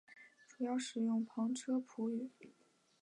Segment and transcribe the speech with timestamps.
[0.47, 2.31] 主要使用旁遮普语。